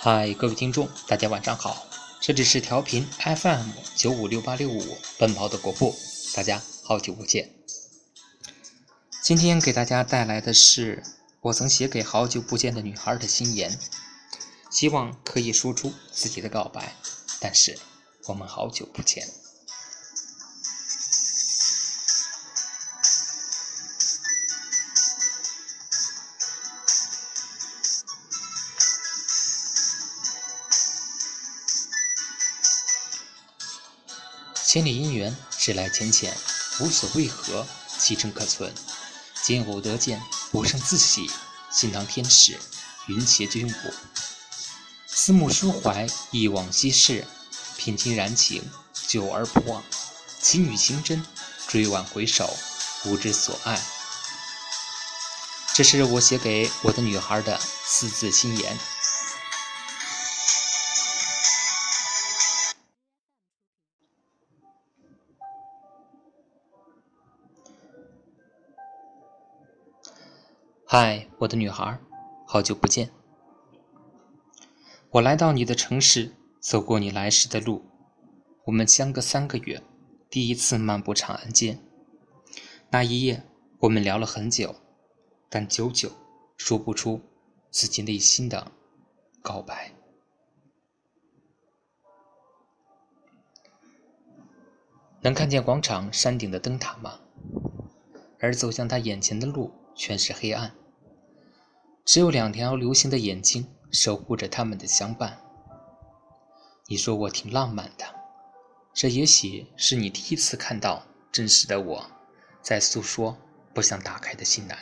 [0.00, 1.84] 嗨，各位听众，大家晚上好，
[2.20, 3.66] 这里是调频 FM
[3.96, 5.92] 九五六八六五奔跑的国步，
[6.36, 7.52] 大家好久不见。
[9.24, 11.02] 今天给大家带来的是
[11.40, 13.76] 我曾写给好久不见的女孩的心言，
[14.70, 16.94] 希望可以说出自己的告白。
[17.40, 17.76] 但是
[18.26, 19.28] 我们好久不见。
[34.68, 36.36] 千里姻缘，只来浅浅，
[36.78, 37.66] 无所为何，
[37.98, 38.70] 其诚可存。
[39.42, 41.30] 今偶得见，不胜自喜，
[41.72, 42.60] 心当天使，
[43.06, 43.94] 云携君舞。
[45.06, 47.26] 思慕抒怀忆往昔事，
[47.78, 48.62] 品情燃情，
[49.06, 49.82] 久而不忘。
[50.42, 51.24] 情与情真，
[51.66, 52.54] 追晚回首，
[53.02, 53.82] 不知所爱。
[55.72, 58.78] 这是我写给我的女孩的四字心言。
[70.90, 72.00] 嗨，我的女孩，
[72.46, 73.10] 好久不见。
[75.10, 77.84] 我来到你的城市，走过你来时的路。
[78.64, 79.82] 我们相隔三个月，
[80.30, 81.78] 第一次漫步长安街。
[82.88, 83.44] 那一夜，
[83.80, 84.76] 我们聊了很久，
[85.50, 86.10] 但久久
[86.56, 87.20] 说不出
[87.70, 88.72] 自己内心的
[89.42, 89.92] 告白。
[95.20, 97.20] 能看见广场山顶的灯塔吗？
[98.40, 99.70] 而走向他眼前的路。
[99.98, 100.72] 全是黑暗，
[102.04, 105.40] 只有两条流星的眼睛守护着他们的相伴。
[106.86, 108.04] 你说我挺浪漫的，
[108.94, 112.06] 这也许是你第一次看到真实的我，
[112.62, 113.36] 在诉说
[113.74, 114.78] 不想打开的心难。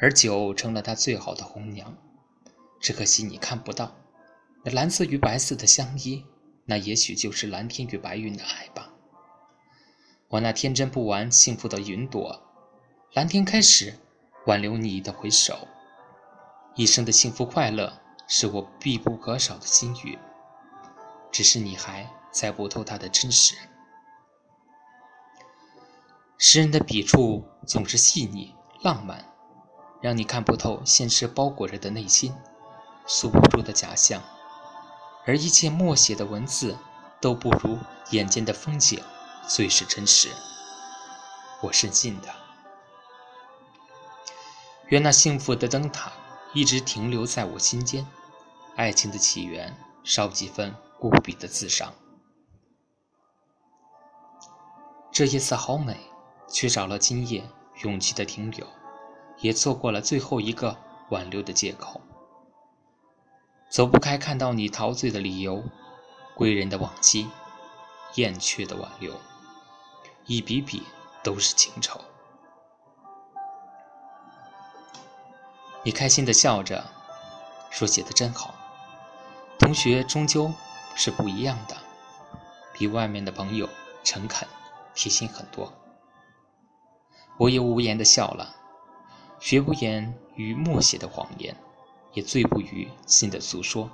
[0.00, 1.96] 而酒成了他最好的红娘，
[2.80, 3.96] 只可惜你看不到
[4.64, 6.26] 那蓝色与白色的相依，
[6.64, 8.92] 那也许就是蓝天与白云的爱吧。
[10.30, 12.48] 我那天真不完、幸福的云朵。
[13.14, 13.98] 蓝天开始
[14.46, 15.68] 挽留你的回首，
[16.74, 20.18] 一生的幸福快乐是我必不可少的心语。
[21.30, 23.54] 只是你还猜不透它的真实。
[26.38, 29.22] 诗人的笔触总是细腻浪漫，
[30.00, 32.34] 让你看不透现实包裹着的内心，
[33.06, 34.22] 诉不住的假象。
[35.26, 36.78] 而一切默写的文字，
[37.20, 37.78] 都不如
[38.08, 39.04] 眼前的风景
[39.46, 40.30] 最是真实。
[41.60, 42.41] 我深信的。
[44.92, 46.12] 愿那幸福的灯塔
[46.52, 48.06] 一直停留在我心间，
[48.76, 51.94] 爱情的起源少几分无比的自伤。
[55.10, 55.96] 这夜色好美，
[56.46, 57.42] 却少了今夜
[57.80, 58.66] 勇气的停留，
[59.38, 60.76] 也错过了最后一个
[61.08, 62.02] 挽留的借口。
[63.70, 65.64] 走不开看到你陶醉的理由，
[66.34, 67.26] 归人的往昔，
[68.16, 69.18] 燕雀的挽留，
[70.26, 70.82] 一笔笔
[71.24, 71.98] 都是情愁。
[75.84, 76.84] 你开心的笑着，
[77.70, 78.54] 说写的真好。
[79.58, 80.52] 同学终究
[80.94, 81.76] 是不一样的，
[82.72, 83.68] 比外面的朋友
[84.04, 84.46] 诚恳、
[84.94, 85.72] 贴心很多。
[87.38, 88.54] 我也无言的笑了，
[89.40, 91.56] 学不言于默写的谎言，
[92.12, 93.90] 也醉不于心的诉说。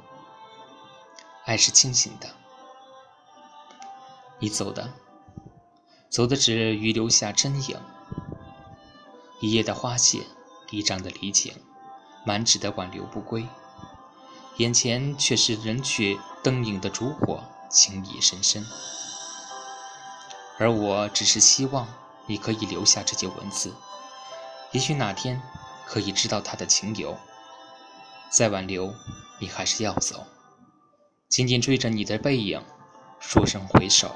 [1.47, 2.29] 爱是清醒的，
[4.39, 4.93] 你走的，
[6.11, 7.81] 走的只余留下真影。
[9.41, 10.27] 一夜的花谢，
[10.71, 11.55] 一张的离情。
[12.29, 13.49] 满纸的挽留不归，
[14.59, 18.67] 眼前却是人去灯影的烛火，情意深深。
[20.59, 21.89] 而我只是希望
[22.27, 23.75] 你可以留下这些文字，
[24.73, 25.41] 也许哪天
[25.87, 27.17] 可以知道他的情由。
[28.29, 28.93] 再挽留，
[29.39, 30.27] 你还是要走，
[31.31, 32.63] 紧紧追着你的背影，
[33.19, 34.15] 说声回首。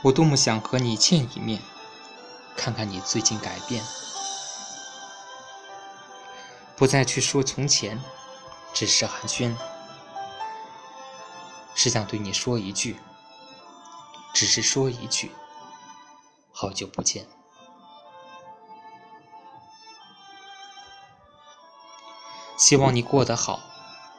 [0.00, 1.60] 我多么想和你见一面。
[2.60, 3.82] 看看你最近改变，
[6.76, 7.98] 不再去说从前，
[8.74, 9.56] 只是寒暄，
[11.74, 13.00] 是想对你说一句，
[14.34, 15.32] 只是说一句，
[16.52, 17.26] 好久不见。
[22.58, 23.58] 希望你过得好，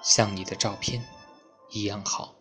[0.02, 1.08] 像你的照片
[1.70, 2.34] 一样好。